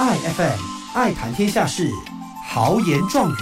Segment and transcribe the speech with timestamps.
[0.00, 0.58] 爱 FM
[0.94, 1.92] 爱谈天下事，
[2.48, 3.34] 豪言壮语。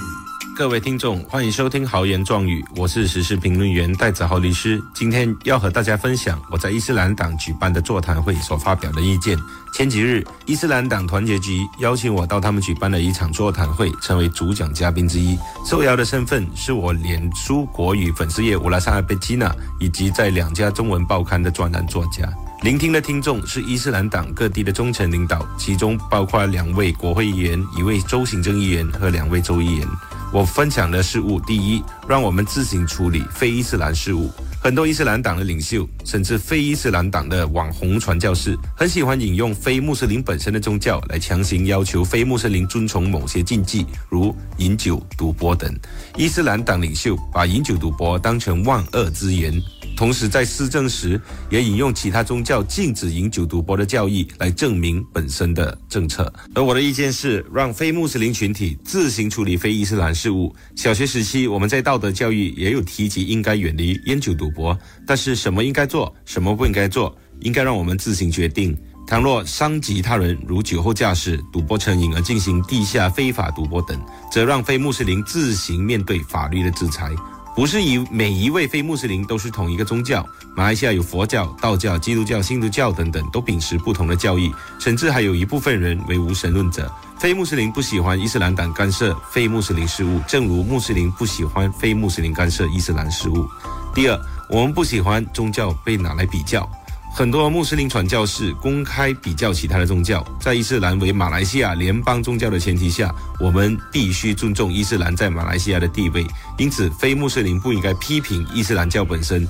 [0.56, 4.82] 各位听众，欢迎收听豪言壮语，我是时事评论员戴子豪律师。
[4.92, 9.38] 今天要和大家分享我在伊斯兰党举办的座谈会所发表的意见。
[9.72, 15.38] 前几日，伊斯兰党团结局邀请我到他们举办的一场座谈会，成为主讲嘉宾之一。
[15.64, 22.28] 受邀的身份是我脸书国语粉丝页乌拉萨贝基娜，以及在两家中文报刊的专栏作家。
[22.62, 29.86] 聆听的听众是伊斯兰党各地的中层领导，其中包括两位国会议员、一位州行政议员和两位州议员。
[30.32, 34.28] 我分享的事物，第一，让我们自行处理非伊斯兰事务。
[34.60, 45.72] 很多伊斯兰党的领袖，甚至非伊斯兰党的网红传教士，很喜欢引用非穆斯林本身的宗教来强行要求非穆斯林遵从某些禁忌，如饮酒、赌博等。
[46.16, 49.62] 伊斯兰党领袖把饮酒、赌博当成万恶之源。
[49.98, 51.20] 同时，在施政时
[51.50, 56.32] 也引用其他宗教禁止饮酒赌博的教义来证明本身的政策。
[56.54, 60.54] 而我的意见是，让非穆斯林群体自行处理非伊斯兰事务。
[60.76, 68.78] 小学时期，我们在道德教育也有提及应该远离烟酒赌博，但是什么应该做，什么不应该做，应该让我们自行决定。
[69.04, 77.10] 倘若伤及他人，如酒后驾驶、赌博成瘾而进行地下非法赌博等，则让非穆斯林自行面对法律的制裁。
[77.54, 80.24] 不是以每一位非穆斯林都是同一个宗教。
[80.54, 86.90] 马来西亚有佛教、道教、基督教、新都教等等，都秉持不同的教义，甚至还有一部分人为无神论者。
[87.18, 93.48] 非穆斯林不喜欢伊斯兰党干涉非穆斯林事务，正如穆斯林不喜欢非穆斯林干涉伊斯兰事务。
[93.92, 96.68] 第二，我们不喜欢宗教被拿来比较。
[97.10, 106.24] 很多穆斯林传教士公开比较其他的宗教，在伊斯兰为马来西亚联邦宗教的前提下，我们必须尊重伊斯兰在马来西亚的地位。
[106.58, 109.46] 因此，非穆斯林不应该批评伊斯兰教本身。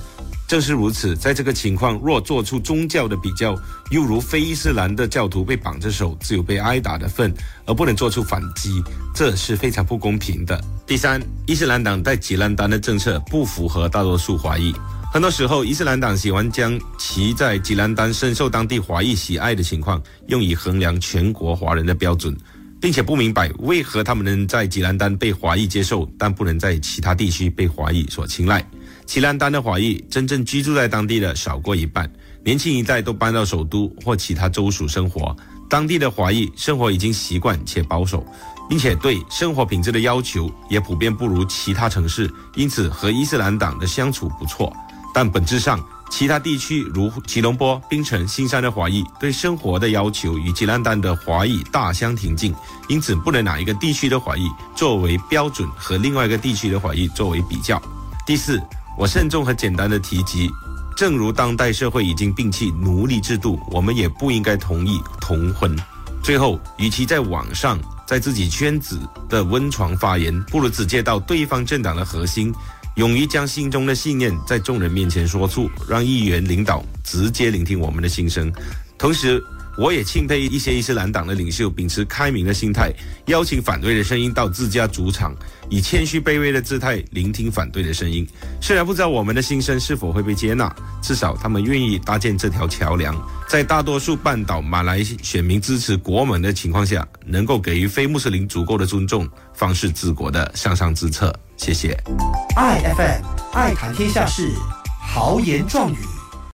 [0.47, 3.55] 正是如此，在这个情况，若做出宗教的比较，
[3.91, 7.31] 又如非伊斯兰的教徒被绑着手，只有被挨打的份，
[7.65, 8.81] 而不能做出反击，
[9.13, 10.59] 这是非常不公平的。
[10.87, 14.73] 第三，伊斯兰党在吉兰丹的政策不符合大多数华裔。
[15.11, 22.35] 很多时候，伊斯兰党喜欢将其在吉兰丹深受当地华裔喜爱的情况，用以衡量全国华人的标准，
[22.81, 28.65] 并且不明白为何他们能在吉兰丹被华裔接受，但不能在其他地区被华裔所青睐。
[29.05, 32.11] 吉兰丹的华裔真正居住在当地的少过一半，
[32.43, 35.35] 年轻一代都搬到首都或其他州属生活。
[35.69, 38.25] 当地的华裔生活已经习惯且保守，
[38.69, 44.71] 并且对生活品质的要求也普遍不如其他城市，因此和伊斯兰党的相处不错。
[45.13, 52.53] 但本质上，其他地区如吉隆坡、槟城、新山的华裔对生活的要求与吉兰丹的华裔大相庭径，
[52.87, 57.81] 因此不能拿一个地区的华裔作为标准和另外一个地区的华裔作为比较。
[58.25, 58.61] 第四，
[58.97, 60.49] 我慎重和简单的提及，
[60.97, 65.73] 正如当代社会已经摒弃奴隶制度，我们也不应该同意同婚。
[66.21, 68.99] 最后，与其在网上在自己圈子
[69.29, 72.53] 的温床发言，不如直接到对方政党的核心。
[72.95, 78.51] 勇于将心中的信念在众人面前说出，让议员领导直接聆听我们的心声。
[78.97, 79.41] 同时，
[79.79, 82.91] 我也钦佩一些伊斯兰党的领袖秉持开明的心态，
[83.27, 85.33] 邀请反对的声音到自家主场，
[85.69, 88.27] 以谦虚卑微的姿态聆听反对的声音。
[88.59, 90.69] 虽然不知道我们的心声是否会被接纳，
[91.01, 93.15] 至少他们愿意搭建这条桥梁，
[93.47, 101.33] 在大多数半岛马来选民支持国门的情况下，能够给予非穆斯林足够的尊重，方是治国的上上之策。
[101.55, 101.97] 谢谢。
[102.57, 103.23] 爱 FM
[103.53, 104.51] 爱谈天下事，
[105.01, 106.18] 豪言壮语。